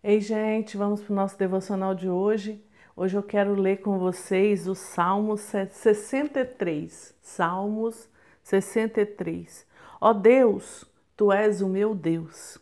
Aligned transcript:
Ei, 0.00 0.20
gente, 0.20 0.76
vamos 0.76 1.00
para 1.02 1.12
o 1.12 1.16
nosso 1.16 1.36
devocional 1.36 1.92
de 1.92 2.08
hoje. 2.08 2.64
Hoje 2.94 3.16
eu 3.16 3.22
quero 3.22 3.54
ler 3.54 3.78
com 3.78 3.98
vocês 3.98 4.68
o 4.68 4.74
Salmo 4.76 5.36
63. 5.36 7.16
Salmos 7.20 8.08
63. 8.44 9.66
Ó 10.00 10.12
Deus, 10.12 10.84
tu 11.16 11.32
és 11.32 11.60
o 11.62 11.68
meu 11.68 11.96
Deus. 11.96 12.58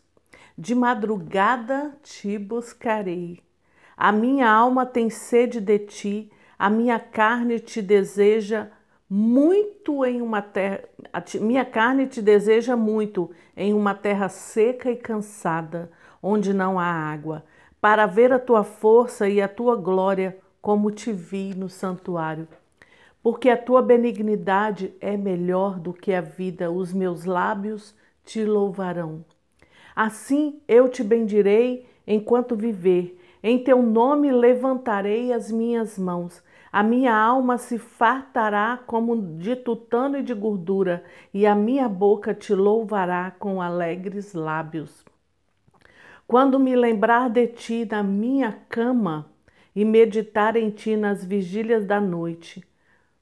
De 0.57 0.73
madrugada 0.73 1.95
te 2.01 2.39
buscarei. 2.39 3.39
A 3.95 4.11
minha 4.11 4.49
alma 4.49 4.83
tem 4.83 5.07
sede 5.07 5.61
de 5.61 5.77
ti, 5.77 6.31
a 6.57 6.71
minha 6.71 6.99
carne 6.99 7.59
te 7.59 7.83
deseja 7.83 8.71
muito 9.07 10.03
em 10.03 10.23
uma 10.23 10.41
terra, 10.41 10.83
minha 11.39 11.63
carne 11.63 12.07
te 12.07 12.19
deseja 12.19 12.75
muito 12.75 13.29
em 13.55 13.73
uma 13.73 13.93
terra 13.93 14.27
seca 14.27 14.89
e 14.89 14.95
cansada, 14.95 15.91
onde 16.21 16.53
não 16.53 16.79
há 16.79 16.85
água, 16.85 17.43
para 17.79 18.05
ver 18.05 18.33
a 18.33 18.39
tua 18.39 18.63
força 18.63 19.29
e 19.29 19.41
a 19.41 19.47
tua 19.47 19.75
glória, 19.75 20.37
como 20.61 20.91
te 20.91 21.11
vi 21.11 21.53
no 21.55 21.69
santuário. 21.69 22.47
Porque 23.21 23.49
a 23.49 23.57
tua 23.57 23.81
benignidade 23.81 24.93
é 24.99 25.15
melhor 25.15 25.79
do 25.79 25.93
que 25.93 26.13
a 26.13 26.21
vida, 26.21 26.71
os 26.71 26.93
meus 26.93 27.25
lábios 27.25 27.95
te 28.25 28.43
louvarão. 28.43 29.23
Assim 29.95 30.61
eu 30.67 30.89
te 30.89 31.03
bendirei 31.03 31.87
enquanto 32.05 32.55
viver, 32.55 33.19
em 33.41 33.63
teu 33.63 33.81
nome 33.81 34.31
levantarei 34.31 35.31
as 35.31 35.51
minhas 35.51 35.97
mãos. 35.97 36.43
A 36.71 36.83
minha 36.83 37.15
alma 37.15 37.57
se 37.57 37.77
fartará 37.77 38.79
como 38.85 39.39
de 39.39 39.55
tutano 39.55 40.17
e 40.17 40.23
de 40.23 40.33
gordura, 40.33 41.03
e 41.33 41.47
a 41.47 41.55
minha 41.55 41.87
boca 41.87 42.33
te 42.33 42.53
louvará 42.53 43.31
com 43.31 43.61
alegres 43.61 44.33
lábios. 44.33 45.05
Quando 46.27 46.59
me 46.59 46.75
lembrar 46.75 47.29
de 47.29 47.47
ti 47.47 47.87
na 47.89 48.03
minha 48.03 48.51
cama 48.69 49.31
e 49.75 49.83
meditar 49.85 50.57
em 50.57 50.69
ti 50.69 50.97
nas 50.97 51.23
vigílias 51.23 51.85
da 51.85 52.01
noite, 52.01 52.61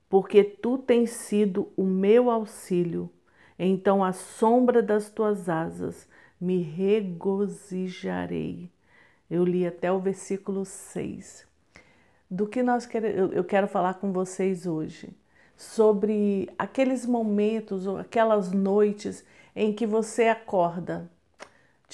porque 0.10 0.44
tu 0.44 0.78
tens 0.78 1.12
sido 1.12 1.72
o 1.78 1.84
meu 1.84 2.32
auxílio, 2.32 3.10
então 3.58 4.04
à 4.04 4.12
sombra 4.12 4.82
das 4.82 5.10
tuas 5.10 5.48
asas 5.48 6.10
me 6.42 6.62
regozijarei. 6.62 8.70
Eu 9.30 9.46
li 9.46 9.66
até 9.68 9.92
o 9.92 10.00
versículo 10.00 10.66
6 10.66 11.46
do 12.30 12.48
que 12.48 12.64
nós 12.64 12.86
quer, 12.86 13.04
eu 13.04 13.44
quero 13.44 13.68
falar 13.68 13.96
com 13.96 14.12
vocês 14.12 14.66
hoje, 14.66 15.16
sobre 15.56 16.50
aqueles 16.58 17.06
momentos 17.06 17.88
ou 17.88 17.98
aquelas 17.98 18.52
noites 18.52 19.24
em 19.56 19.72
que 19.72 19.86
você 19.86 20.24
acorda, 20.24 21.10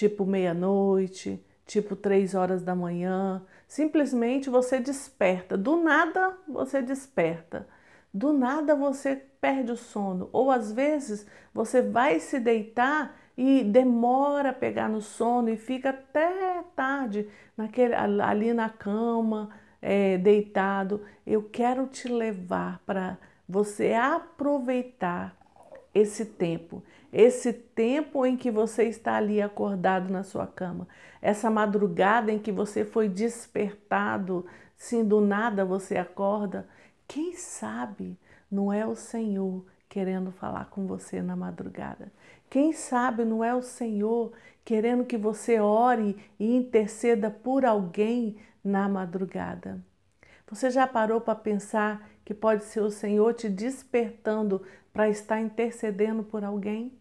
tipo 0.02 0.26
meia-noite, 0.26 1.46
tipo 1.64 1.96
três 1.96 2.34
horas 2.34 2.64
da 2.64 2.74
manhã, 2.74 3.46
simplesmente 3.68 4.50
você 4.50 4.80
desperta, 4.80 5.56
do 5.56 5.78
nada 5.78 6.36
você 6.48 6.82
desperta, 6.82 7.68
do 8.12 8.34
nada 8.34 8.76
você 8.76 9.16
perde 9.16 9.72
o 9.72 9.78
sono, 9.78 10.28
ou 10.34 10.50
às 10.50 10.72
vezes 10.72 11.28
você 11.54 11.84
vai 11.84 12.20
se 12.20 12.40
deitar 12.40 13.16
e 13.38 13.64
demora 13.64 14.50
a 14.50 14.54
pegar 14.54 14.90
no 14.90 15.02
sono 15.02 15.50
e 15.50 15.56
fica 15.56 15.92
até 15.92 16.64
tarde 16.76 17.30
naquele, 17.56 17.94
ali 17.94 18.54
na 18.54 18.70
cama, 18.70 19.52
é, 19.80 20.18
deitado, 20.18 21.04
eu 21.28 21.44
quero 21.44 21.86
te 21.86 22.08
levar 22.08 22.82
para 22.88 23.20
você 23.48 23.94
aproveitar 23.94 25.41
esse 25.94 26.26
tempo, 26.26 26.84
esse 27.12 27.52
tempo 27.52 28.26
em 28.26 28.38
que 28.38 28.50
você 28.50 28.84
está 28.84 29.16
ali 29.16 29.42
acordado 29.42 30.12
na 30.12 30.24
sua 30.24 30.48
cama, 30.48 30.88
essa 31.22 31.50
madrugada 31.50 32.32
em 32.32 32.40
que 32.40 32.52
você 32.52 32.86
foi 32.86 33.10
despertado, 33.10 34.46
sim, 34.78 35.04
do 35.04 35.20
nada 35.20 35.66
você 35.66 35.98
acorda. 35.98 36.68
Quem 37.08 37.36
sabe 37.36 38.18
não 38.50 38.72
é 38.72 38.86
o 38.86 38.96
Senhor 38.96 39.66
querendo 39.90 40.32
falar 40.32 40.70
com 40.70 40.88
você 40.88 41.22
na 41.22 41.36
madrugada? 41.36 42.12
Quem 42.50 42.72
sabe 42.72 43.26
não 43.26 43.44
é 43.44 43.54
o 43.54 43.62
Senhor 43.62 44.32
querendo 44.64 45.06
que 45.06 45.18
você 45.18 45.60
ore 45.60 46.18
e 46.40 46.56
interceda 46.56 47.30
por 47.30 47.66
alguém 47.66 48.38
na 48.64 48.88
madrugada. 48.88 49.84
Você 50.50 50.70
já 50.70 50.86
parou 50.86 51.22
para 51.22 51.34
pensar 51.34 52.10
que 52.26 52.34
pode 52.34 52.66
ser 52.66 52.82
o 52.82 52.92
Senhor 52.92 53.34
te 53.34 53.50
despertando 53.50 54.62
para 54.92 55.10
estar 55.10 55.40
intercedendo 55.40 56.24
por 56.24 56.44
alguém? 56.44 56.92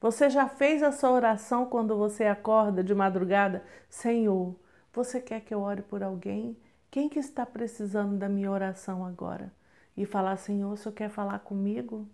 Você 0.00 0.28
já 0.28 0.48
fez 0.48 0.82
essa 0.82 1.08
oração 1.08 1.66
quando 1.66 1.96
você 1.96 2.24
acorda 2.24 2.82
de 2.82 2.94
madrugada? 2.94 3.62
Senhor, 3.88 4.56
você 4.92 5.20
quer 5.20 5.40
que 5.40 5.54
eu 5.54 5.60
ore 5.60 5.82
por 5.82 6.02
alguém? 6.02 6.56
Quem 6.90 7.08
que 7.08 7.18
está 7.18 7.46
precisando 7.46 8.16
da 8.16 8.28
minha 8.28 8.50
oração 8.50 9.04
agora? 9.04 9.52
E 9.96 10.04
falar, 10.04 10.36
Senhor, 10.36 10.72
o 10.72 10.76
Senhor 10.76 10.94
quer 10.94 11.08
falar 11.08 11.38
comigo? 11.38 12.08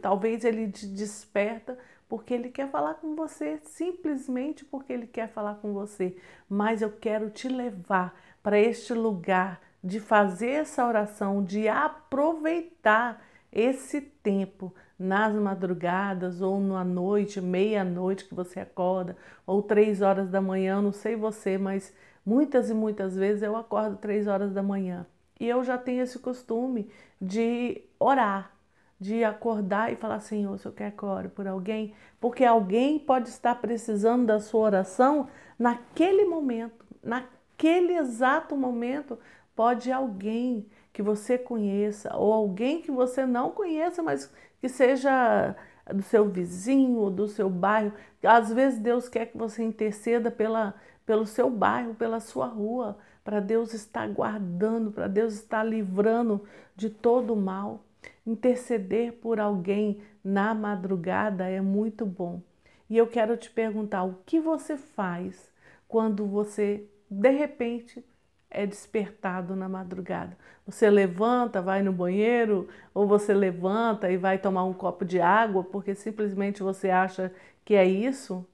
Talvez 0.00 0.44
ele 0.44 0.70
te 0.70 0.86
desperta 0.86 1.78
porque 2.08 2.34
ele 2.34 2.50
quer 2.50 2.70
falar 2.70 2.94
com 2.94 3.16
você, 3.16 3.58
simplesmente 3.64 4.64
porque 4.64 4.92
ele 4.92 5.06
quer 5.06 5.28
falar 5.28 5.56
com 5.56 5.72
você. 5.72 6.16
Mas 6.48 6.82
eu 6.82 6.92
quero 6.92 7.30
te 7.30 7.48
levar 7.48 8.14
para 8.42 8.60
este 8.60 8.92
lugar 8.94 9.60
de 9.82 9.98
fazer 9.98 10.50
essa 10.50 10.86
oração, 10.86 11.42
de 11.42 11.68
aproveitar 11.68 13.24
esse 13.56 14.02
tempo 14.02 14.74
nas 14.98 15.34
madrugadas 15.34 16.42
ou 16.42 16.60
na 16.60 16.84
noite, 16.84 17.40
meia-noite 17.40 18.26
que 18.26 18.34
você 18.34 18.60
acorda, 18.60 19.16
ou 19.46 19.62
três 19.62 20.02
horas 20.02 20.28
da 20.28 20.42
manhã, 20.42 20.82
não 20.82 20.92
sei 20.92 21.16
você, 21.16 21.56
mas 21.56 21.94
muitas 22.24 22.68
e 22.68 22.74
muitas 22.74 23.16
vezes 23.16 23.42
eu 23.42 23.56
acordo 23.56 23.96
três 23.96 24.26
horas 24.26 24.52
da 24.52 24.62
manhã. 24.62 25.06
E 25.40 25.48
eu 25.48 25.64
já 25.64 25.78
tenho 25.78 26.02
esse 26.02 26.18
costume 26.18 26.90
de 27.18 27.82
orar, 27.98 28.52
de 29.00 29.24
acordar 29.24 29.90
e 29.90 29.96
falar, 29.96 30.20
Senhor, 30.20 30.58
se 30.58 30.66
eu 30.66 30.72
quero 30.72 30.94
que 30.94 31.02
eu 31.02 31.08
ore 31.08 31.28
por 31.28 31.46
alguém, 31.46 31.94
porque 32.20 32.44
alguém 32.44 32.98
pode 32.98 33.30
estar 33.30 33.54
precisando 33.54 34.26
da 34.26 34.38
sua 34.38 34.60
oração 34.60 35.28
naquele 35.58 36.26
momento, 36.26 36.84
naquele 37.02 37.94
exato 37.94 38.54
momento, 38.54 39.18
pode 39.56 39.90
alguém 39.90 40.66
que 40.92 41.02
você 41.02 41.38
conheça 41.38 42.14
ou 42.14 42.32
alguém 42.32 42.82
que 42.82 42.90
você 42.90 43.24
não 43.26 43.50
conheça, 43.50 44.02
mas 44.02 44.30
que 44.60 44.68
seja 44.68 45.56
do 45.92 46.02
seu 46.02 46.28
vizinho, 46.28 47.10
do 47.10 47.26
seu 47.26 47.48
bairro. 47.48 47.92
Às 48.22 48.52
vezes 48.52 48.78
Deus 48.78 49.08
quer 49.08 49.26
que 49.26 49.38
você 49.38 49.64
interceda 49.64 50.30
pela, 50.30 50.74
pelo 51.06 51.26
seu 51.26 51.50
bairro, 51.50 51.94
pela 51.94 52.20
sua 52.20 52.46
rua, 52.46 52.98
para 53.24 53.40
Deus 53.40 53.72
estar 53.72 54.06
guardando, 54.08 54.92
para 54.92 55.08
Deus 55.08 55.34
estar 55.34 55.64
livrando 55.64 56.44
de 56.76 56.90
todo 56.90 57.32
o 57.32 57.36
mal. 57.36 57.84
Interceder 58.26 59.14
por 59.14 59.40
alguém 59.40 60.02
na 60.22 60.54
madrugada 60.54 61.48
é 61.48 61.60
muito 61.60 62.04
bom. 62.04 62.42
E 62.90 62.96
eu 62.96 63.06
quero 63.06 63.36
te 63.36 63.50
perguntar: 63.50 64.04
o 64.04 64.18
que 64.26 64.38
você 64.38 64.76
faz 64.76 65.50
quando 65.88 66.26
você, 66.26 66.88
de 67.08 67.30
repente, 67.30 68.04
é 68.50 68.66
despertado 68.66 69.54
na 69.56 69.68
madrugada? 69.68 70.36
Você 70.66 70.90
levanta, 70.90 71.62
vai 71.62 71.82
no 71.82 71.92
banheiro, 71.92 72.68
ou 72.92 73.06
você 73.06 73.32
levanta 73.32 74.10
e 74.10 74.16
vai 74.16 74.38
tomar 74.38 74.64
um 74.64 74.72
copo 74.72 75.04
de 75.04 75.20
água 75.20 75.62
porque 75.62 75.94
simplesmente 75.94 76.62
você 76.62 76.90
acha 76.90 77.32
que 77.64 77.74
é 77.74 77.84
isso? 77.84 78.46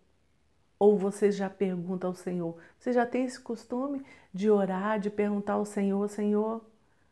Ou 0.78 0.98
você 0.98 1.30
já 1.30 1.48
pergunta 1.48 2.06
ao 2.06 2.14
Senhor? 2.14 2.56
Você 2.78 2.92
já 2.92 3.06
tem 3.06 3.24
esse 3.24 3.40
costume 3.40 4.04
de 4.34 4.50
orar, 4.50 4.98
de 4.98 5.10
perguntar 5.10 5.54
ao 5.54 5.64
Senhor: 5.64 6.08
Senhor, 6.08 6.60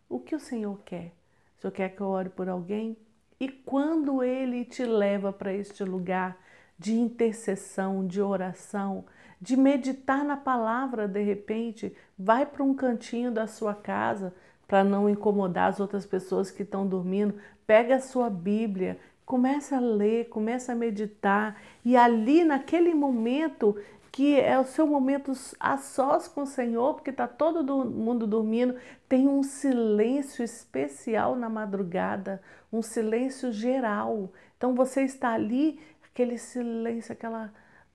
o 0.09 0.19
que 0.19 0.35
o 0.35 0.41
Senhor 0.41 0.81
quer? 0.85 1.13
O 1.57 1.61
Senhor 1.61 1.73
quer 1.73 1.91
que 1.91 2.01
eu 2.01 2.09
ore 2.09 2.31
por 2.31 2.49
alguém? 2.49 2.97
E 3.39 3.49
quando 3.49 4.23
Ele 4.23 4.65
te 4.65 4.85
leva 4.85 5.33
para 5.33 5.53
este 5.53 5.85
lugar 5.85 6.37
de 6.81 6.95
intercessão, 6.95 8.07
de 8.07 8.23
oração, 8.23 9.05
de 9.39 9.55
meditar 9.55 10.25
na 10.25 10.35
palavra, 10.35 11.07
de 11.07 11.23
repente, 11.23 11.95
vai 12.19 12.47
para 12.47 12.65
um 12.65 12.73
cantinho 12.73 13.31
da 13.31 13.47
sua 13.47 13.75
casa 13.75 14.35
para 14.67 14.83
não 14.83 15.07
incomodar 15.07 15.69
as 15.69 15.79
outras 15.79 16.07
pessoas 16.07 16.51
que 16.51 16.63
estão 16.63 16.87
dormindo, 16.87 17.35
pega 17.67 17.97
a 17.97 18.01
sua 18.01 18.31
Bíblia, 18.31 18.99
começa 19.27 19.77
a 19.77 19.81
ler, 19.81 20.31
começa 20.31 20.73
a 20.73 20.75
meditar 20.75 21.61
e 21.85 21.99
ali 21.99 22.45
naquele 22.45 22.95
momento 22.95 23.77
que 24.11 24.41
é 24.41 24.59
o 24.59 24.65
seu 24.65 24.87
momento 24.87 25.33
a 25.61 25.77
sós 25.77 26.27
com 26.27 26.43
o 26.43 26.47
Senhor, 26.47 26.95
porque 26.95 27.11
está 27.11 27.29
todo 27.29 27.85
mundo 27.85 28.27
dormindo, 28.27 28.75
tem 29.07 29.29
um 29.29 29.43
silêncio 29.43 30.43
especial 30.43 31.37
na 31.37 31.49
madrugada, 31.49 32.43
um 32.73 32.83
silêncio 32.83 33.53
geral. 33.53 34.33
Então 34.57 34.75
você 34.75 35.03
está 35.03 35.33
ali, 35.33 35.79
aquele 36.13 36.39
silêncio, 36.39 37.13
aquela 37.13 37.53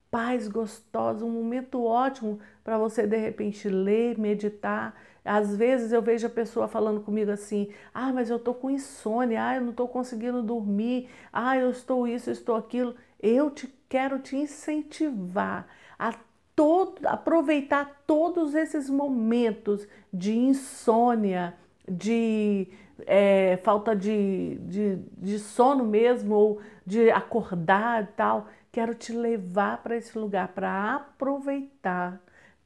paz 0.10 0.48
gostosa, 0.48 1.26
um 1.26 1.30
momento 1.30 1.84
ótimo 1.84 2.40
para 2.64 2.78
você 2.78 3.06
de 3.06 3.18
repente 3.18 3.68
ler, 3.68 4.18
meditar. 4.18 4.96
Às 5.24 5.56
vezes 5.56 5.92
eu 5.92 6.02
vejo 6.02 6.28
a 6.28 6.30
pessoa 6.30 6.68
falando 6.68 7.02
comigo 7.02 7.32
assim: 7.32 7.70
ah, 7.94 8.14
mas 8.14 8.30
eu 8.30 8.38
estou 8.38 8.54
com 8.54 8.70
insônia, 8.70 9.46
ah, 9.46 9.56
eu 9.56 9.62
não 9.62 9.72
estou 9.72 9.88
conseguindo 9.88 10.42
dormir, 10.42 11.10
ah, 11.34 11.58
eu 11.58 11.70
estou 11.70 12.08
isso, 12.08 12.30
eu 12.30 12.34
estou 12.34 12.56
aquilo. 12.56 12.96
Eu 13.22 13.50
te 13.52 13.68
quero 13.90 14.20
te 14.20 14.36
incentivar 14.36 15.68
a 15.98 16.14
todo, 16.56 17.06
aproveitar 17.06 18.04
todos 18.08 18.56
esses 18.56 18.90
momentos 18.90 19.88
de 20.14 20.38
insônia, 20.38 21.56
de 21.90 22.68
é, 23.06 23.58
falta 23.64 23.96
de, 23.96 24.58
de, 24.62 24.96
de 25.18 25.40
sono 25.40 25.84
mesmo, 25.84 26.36
ou 26.36 26.62
de 26.86 27.10
acordar 27.12 28.04
e 28.04 28.08
tal. 28.08 28.48
Quero 28.72 28.94
te 28.94 29.14
levar 29.14 29.82
para 29.82 29.96
esse 29.96 30.18
lugar 30.18 30.50
para 30.50 30.96
aproveitar 30.96 32.22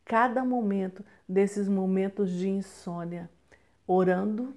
cada 0.06 0.44
momento 0.44 1.04
desses 1.28 1.70
momentos 1.70 2.31
de 2.31 2.50
insônia, 2.50 3.30
orando, 3.86 4.56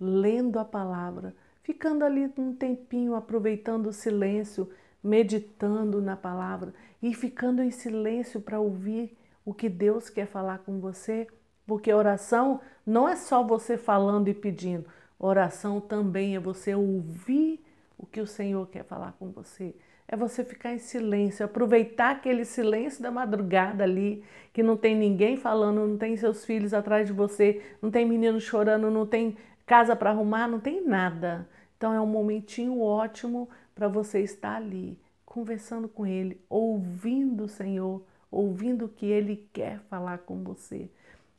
lendo 0.00 0.58
a 0.58 0.64
palavra, 0.64 1.34
ficando 1.62 2.04
ali 2.04 2.32
um 2.38 2.54
tempinho, 2.54 3.16
aproveitando 3.16 3.88
o 3.88 3.92
silêncio, 3.92 4.70
meditando 5.02 6.00
na 6.00 6.16
palavra 6.16 6.72
e 7.02 7.12
ficando 7.12 7.60
em 7.60 7.70
silêncio 7.70 8.40
para 8.40 8.60
ouvir 8.60 9.16
o 9.44 9.52
que 9.52 9.68
Deus 9.68 10.08
quer 10.08 10.26
falar 10.26 10.58
com 10.58 10.78
você, 10.78 11.26
porque 11.66 11.92
oração 11.92 12.60
não 12.86 13.08
é 13.08 13.16
só 13.16 13.42
você 13.42 13.76
falando 13.76 14.28
e 14.28 14.34
pedindo, 14.34 14.86
oração 15.18 15.80
também 15.80 16.36
é 16.36 16.40
você 16.40 16.74
ouvir 16.74 17.64
o 17.98 18.06
que 18.06 18.20
o 18.20 18.26
Senhor 18.26 18.66
quer 18.68 18.84
falar 18.84 19.12
com 19.18 19.30
você. 19.30 19.74
É 20.06 20.16
você 20.16 20.44
ficar 20.44 20.72
em 20.74 20.78
silêncio, 20.78 21.46
aproveitar 21.46 22.10
aquele 22.10 22.44
silêncio 22.44 23.02
da 23.02 23.10
madrugada 23.10 23.84
ali, 23.84 24.22
que 24.52 24.62
não 24.62 24.76
tem 24.76 24.94
ninguém 24.94 25.36
falando, 25.36 25.86
não 25.86 25.96
tem 25.96 26.16
seus 26.16 26.44
filhos 26.44 26.74
atrás 26.74 27.06
de 27.06 27.12
você, 27.12 27.62
não 27.80 27.90
tem 27.90 28.06
menino 28.06 28.38
chorando, 28.40 28.90
não 28.90 29.06
tem 29.06 29.36
casa 29.64 29.96
para 29.96 30.10
arrumar, 30.10 30.46
não 30.46 30.60
tem 30.60 30.86
nada. 30.86 31.48
Então 31.76 31.92
é 31.94 32.00
um 32.00 32.06
momentinho 32.06 32.80
ótimo 32.80 33.48
para 33.74 33.88
você 33.88 34.20
estar 34.20 34.56
ali, 34.56 34.98
conversando 35.24 35.88
com 35.88 36.06
Ele, 36.06 36.40
ouvindo 36.50 37.44
o 37.44 37.48
Senhor, 37.48 38.04
ouvindo 38.30 38.84
o 38.84 38.88
que 38.88 39.06
Ele 39.06 39.48
quer 39.52 39.80
falar 39.88 40.18
com 40.18 40.42
você. 40.44 40.90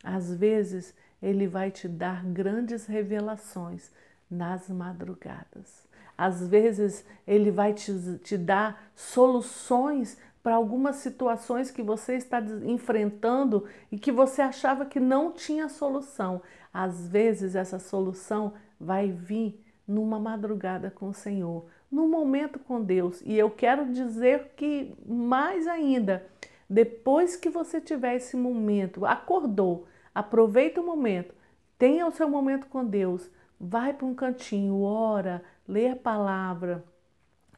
Às 0.03 0.35
vezes, 0.35 0.93
Ele 1.25 1.47
vai 1.47 1.71
te 1.71 1.87
dar 1.87 2.23
grandes 2.23 2.85
revelações 2.85 3.91
nas 4.29 4.69
madrugadas. 4.69 5.87
Às 6.15 6.47
vezes, 6.47 7.03
Ele 7.25 7.49
vai 7.49 7.73
te, 7.73 8.19
te 8.19 8.37
dar 8.37 8.91
soluções 8.95 10.19
para 10.43 10.53
algumas 10.53 10.97
situações 10.97 11.71
que 11.71 11.81
você 11.81 12.13
está 12.13 12.39
enfrentando 12.63 13.65
e 13.91 13.97
que 13.97 14.11
você 14.11 14.43
achava 14.43 14.85
que 14.85 14.99
não 14.99 15.31
tinha 15.31 15.67
solução. 15.67 16.43
Às 16.71 17.07
vezes, 17.07 17.55
essa 17.55 17.79
solução 17.79 18.53
vai 18.79 19.11
vir 19.11 19.59
numa 19.87 20.19
madrugada 20.19 20.91
com 20.91 21.09
o 21.09 21.13
Senhor, 21.13 21.65
num 21.91 22.07
momento 22.07 22.59
com 22.59 22.79
Deus. 22.79 23.23
E 23.25 23.35
eu 23.35 23.49
quero 23.49 23.91
dizer 23.91 24.51
que 24.55 24.95
mais 25.07 25.65
ainda, 25.65 26.23
depois 26.69 27.35
que 27.35 27.49
você 27.49 27.81
tiver 27.81 28.15
esse 28.15 28.37
momento, 28.37 29.07
acordou, 29.07 29.87
aproveita 30.15 30.79
o 30.79 30.85
momento, 30.85 31.35
tenha 31.77 32.07
o 32.07 32.11
seu 32.11 32.29
momento 32.29 32.67
com 32.67 32.85
Deus, 32.85 33.29
vai 33.59 33.93
para 33.93 34.07
um 34.07 34.15
cantinho, 34.15 34.81
ora, 34.81 35.43
lê 35.67 35.89
a 35.89 35.95
palavra, 35.95 36.83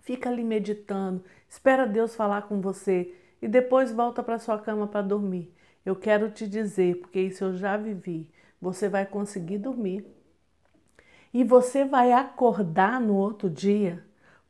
fica 0.01 0.29
ali 0.29 0.43
meditando, 0.43 1.23
espera 1.47 1.85
Deus 1.85 2.15
falar 2.15 2.43
com 2.43 2.59
você. 2.59 3.13
E 3.39 3.47
depois 3.47 3.91
volta 3.91 4.23
para 4.23 4.39
sua 4.39 4.57
cama 4.57 4.87
para 4.87 5.03
dormir. 5.03 5.53
Eu 5.85 5.95
quero 5.95 6.31
te 6.31 6.47
dizer, 6.47 6.99
porque 6.99 7.19
isso 7.19 7.43
eu 7.43 7.53
já 7.55 7.77
vivi, 7.77 8.29
você 8.59 8.89
vai 8.89 9.05
conseguir 9.05 9.59
dormir. 9.59 10.05
E 11.33 11.43
você 11.43 11.85
vai 11.85 12.11
acordar 12.13 12.99
no 12.99 13.15
outro 13.15 13.49
dia 13.49 14.03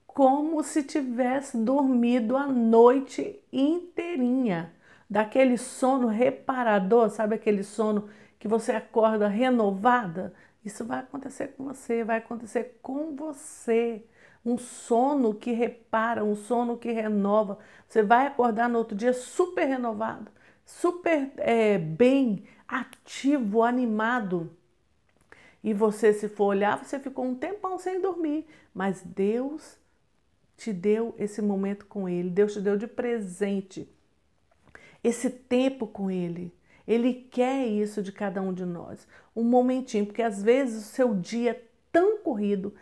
como 0.06 0.64
se 0.64 0.84
tivesse 0.84 1.58
dormido 1.58 2.36
a 2.36 2.48
noite 2.48 3.40
inteirinha, 3.52 4.74
daquele 5.10 5.58
sono 5.58 6.08
reparador, 6.08 7.10
sabe 7.10 7.36
aquele 7.36 7.64
sono 7.64 8.10
que 8.40 8.48
você 8.48 8.74
acorda 8.74 9.28
renovada? 9.28 10.34
Isso 10.64 10.84
vai 10.86 11.00
acontecer 11.00 11.50
com 11.56 11.64
você, 11.66 12.04
vai 12.04 12.18
acontecer 12.18 12.80
com 12.82 13.16
você. 13.16 14.04
Um 14.46 14.58
sono 14.58 15.34
que 15.34 15.52
repara, 15.52 16.24
um 16.24 16.36
sono 16.36 16.78
que 16.78 16.92
renova. 16.92 17.58
Você 17.88 18.04
vai 18.04 18.28
acordar 18.28 18.70
no 18.70 18.78
outro 18.78 18.96
dia 18.96 19.14
super 19.14 19.66
renovado, 19.66 20.32
super 20.66 21.32
é, 21.38 21.78
bem, 21.78 22.44
ativo, 22.68 23.64
animado. 23.64 24.52
E 25.64 25.74
você, 25.74 26.14
se 26.14 26.30
for 26.30 26.46
olhar, 26.46 26.78
você 26.84 27.00
ficou 27.00 27.26
um 27.26 27.36
tempão 27.36 27.78
sem 27.78 28.02
dormir, 28.02 28.46
mas 28.74 29.02
Deus 29.02 29.78
te 30.56 30.72
deu 30.72 31.14
esse 31.18 31.42
momento 31.42 31.86
com 31.86 32.08
Ele, 32.08 32.30
Deus 32.30 32.54
te 32.54 32.62
deu 32.62 32.78
de 32.78 32.88
presente 32.88 33.90
esse 35.04 35.30
tempo 35.30 35.88
com 35.88 36.10
Ele. 36.10 36.54
Ele 36.88 37.14
quer 37.14 37.68
isso 37.68 38.02
de 38.02 38.12
cada 38.12 38.42
um 38.42 38.54
de 38.54 38.66
nós, 38.66 39.08
um 39.36 39.44
momentinho, 39.44 40.06
porque 40.06 40.22
às 40.22 40.42
vezes 40.42 40.86
o 40.86 40.88
seu 40.88 41.14
dia 41.14 41.52
é 41.52 41.64
tão 41.92 42.20
corrido, 42.20 42.74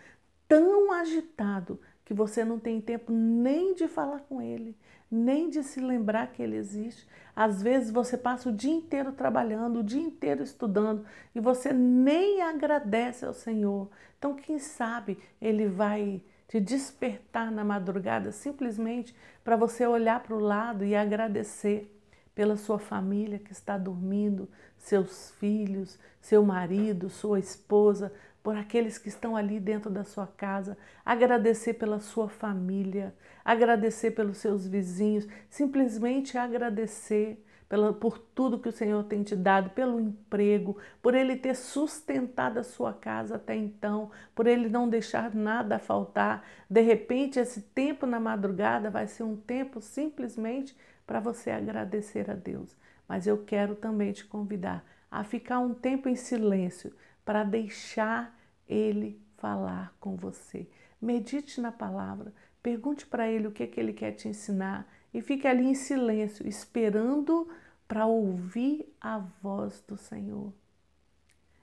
tão 0.47 0.91
agitado, 0.91 1.79
que 2.05 2.13
você 2.13 2.45
não 2.45 2.59
tem 2.59 2.79
tempo 2.79 3.11
nem 3.11 3.73
de 3.73 3.87
falar 3.87 4.19
com 4.29 4.39
Ele, 4.39 4.77
nem 5.09 5.49
de 5.49 5.63
se 5.63 5.79
lembrar 5.81 6.31
que 6.31 6.41
Ele 6.41 6.55
existe. 6.55 7.07
Às 7.35 7.63
vezes 7.63 7.89
você 7.91 8.15
passa 8.15 8.49
o 8.49 8.53
dia 8.53 8.71
inteiro 8.71 9.11
trabalhando, 9.11 9.79
o 9.79 9.83
dia 9.83 10.01
inteiro 10.01 10.43
estudando 10.43 11.03
e 11.33 11.39
você 11.39 11.73
nem 11.73 12.43
agradece 12.43 13.25
ao 13.25 13.33
Senhor. 13.33 13.89
Então, 14.17 14.35
quem 14.35 14.59
sabe 14.59 15.17
Ele 15.41 15.67
vai 15.67 16.21
te 16.47 16.59
despertar 16.59 17.51
na 17.51 17.63
madrugada 17.63 18.31
simplesmente 18.31 19.15
para 19.43 19.55
você 19.55 19.85
olhar 19.85 20.21
para 20.21 20.35
o 20.35 20.39
lado 20.39 20.85
e 20.85 20.95
agradecer 20.95 21.91
pela 22.35 22.57
sua 22.57 22.77
família 22.77 23.39
que 23.39 23.53
está 23.53 23.77
dormindo, 23.77 24.47
seus 24.77 25.31
filhos, 25.39 25.97
seu 26.19 26.43
marido, 26.43 27.09
sua 27.09 27.39
esposa, 27.39 28.11
por 28.43 28.55
aqueles 28.55 28.99
que 28.99 29.09
estão 29.09 29.35
ali 29.35 29.59
dentro 29.59 29.89
da 29.89 30.03
sua 30.03 30.27
casa, 30.27 30.77
agradecer 31.03 31.73
pela 31.75 31.99
sua 31.99 32.29
família, 32.29 33.15
agradecer 33.43 34.11
pelos 34.11 34.37
seus 34.37 34.67
vizinhos, 34.67 35.27
simplesmente 35.49 36.37
agradecer 36.37 37.43
pela, 37.67 37.93
por 37.93 38.17
tudo 38.17 38.59
que 38.59 38.69
o 38.69 38.71
Senhor 38.71 39.03
tem 39.05 39.23
te 39.23 39.35
dado, 39.35 39.71
pelo 39.71 39.99
emprego, 39.99 40.77
por 41.01 41.15
Ele 41.15 41.35
ter 41.35 41.55
sustentado 41.55 42.59
a 42.59 42.63
sua 42.63 42.93
casa 42.93 43.35
até 43.35 43.55
então, 43.55 44.11
por 44.33 44.47
Ele 44.47 44.69
não 44.69 44.87
deixar 44.87 45.33
nada 45.33 45.79
faltar. 45.79 46.45
De 46.69 46.81
repente, 46.81 47.39
esse 47.39 47.61
tempo 47.61 48.05
na 48.05 48.19
madrugada 48.19 48.89
vai 48.89 49.07
ser 49.07 49.23
um 49.23 49.35
tempo 49.35 49.81
simplesmente 49.81 50.75
para 51.05 51.19
você 51.19 51.51
agradecer 51.51 52.29
a 52.29 52.35
Deus. 52.35 52.75
Mas 53.07 53.27
eu 53.27 53.43
quero 53.43 53.75
também 53.75 54.11
te 54.11 54.25
convidar 54.25 54.83
a 55.09 55.23
ficar 55.23 55.59
um 55.59 55.73
tempo 55.73 56.09
em 56.09 56.15
silêncio 56.15 56.93
para 57.23 57.43
deixar 57.43 58.37
Ele 58.67 59.19
falar 59.37 59.93
com 59.99 60.15
você. 60.15 60.67
Medite 61.01 61.61
na 61.61 61.71
palavra, 61.71 62.33
pergunte 62.61 63.05
para 63.05 63.29
Ele 63.29 63.47
o 63.47 63.51
que, 63.51 63.63
é 63.63 63.67
que 63.67 63.79
Ele 63.79 63.93
quer 63.93 64.11
te 64.11 64.27
ensinar 64.27 64.87
e 65.15 65.21
fique 65.21 65.47
ali 65.47 65.65
em 65.65 65.73
silêncio, 65.73 66.45
esperando 66.45 67.47
para 67.87 68.05
ouvir 68.05 68.93
a 68.99 69.17
voz 69.17 69.81
do 69.87 69.95
Senhor. 69.95 70.51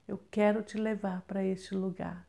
Eu 0.09 0.19
quero 0.31 0.63
te 0.63 0.79
levar 0.79 1.21
para 1.29 1.45
este 1.45 1.75
lugar 1.75 2.27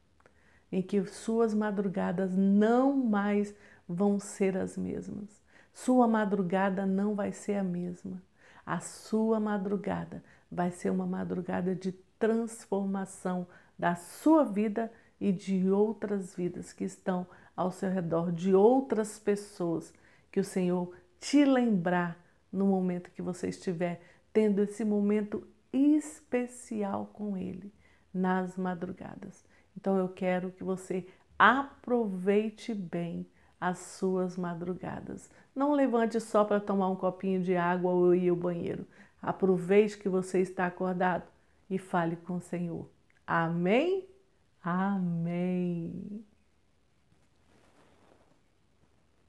em 0.69 0.81
que 0.81 1.01
suas 1.05 1.53
madrugadas 1.53 2.35
não 2.35 2.93
mais 2.97 3.55
vão 3.87 4.19
ser 4.19 4.57
as 4.57 4.77
mesmas. 4.77 5.41
Sua 5.73 6.09
madrugada 6.09 6.85
não 6.85 7.15
vai 7.15 7.31
ser 7.31 7.53
a 7.53 7.63
mesma. 7.63 8.21
A 8.65 8.81
sua 8.81 9.39
madrugada 9.39 10.21
vai 10.51 10.71
ser 10.71 10.89
uma 10.89 11.07
madrugada 11.07 11.73
de 11.73 11.93
transformação 12.19 13.47
da 13.79 13.95
sua 13.95 14.43
vida 14.43 14.91
e 15.21 15.31
de 15.31 15.69
outras 15.69 16.35
vidas 16.35 16.73
que 16.73 16.83
estão 16.83 17.25
ao 17.55 17.71
seu 17.71 17.89
redor, 17.89 18.29
de 18.29 18.53
outras 18.53 19.17
pessoas 19.17 19.93
que 20.29 20.41
o 20.41 20.43
Senhor 20.43 20.91
te 21.23 21.45
lembrar 21.45 22.17
no 22.51 22.65
momento 22.65 23.09
que 23.09 23.21
você 23.21 23.47
estiver 23.47 24.01
tendo 24.33 24.61
esse 24.61 24.83
momento 24.83 25.47
especial 25.71 27.11
com 27.13 27.37
Ele 27.37 27.73
nas 28.13 28.57
madrugadas. 28.57 29.45
Então 29.77 29.97
eu 29.97 30.09
quero 30.09 30.51
que 30.51 30.65
você 30.65 31.07
aproveite 31.39 32.73
bem 32.73 33.25
as 33.59 33.79
suas 33.79 34.35
madrugadas. 34.35 35.29
Não 35.55 35.71
levante 35.71 36.19
só 36.19 36.43
para 36.43 36.59
tomar 36.59 36.89
um 36.89 36.95
copinho 36.97 37.41
de 37.41 37.55
água 37.55 37.89
ou 37.89 38.13
ir 38.13 38.27
ao 38.27 38.35
banheiro. 38.35 38.85
Aproveite 39.21 39.97
que 39.97 40.09
você 40.09 40.41
está 40.41 40.65
acordado 40.65 41.23
e 41.69 41.77
fale 41.77 42.17
com 42.17 42.35
o 42.35 42.41
Senhor. 42.41 42.89
Amém? 43.25 44.09
Amém. 44.61 46.25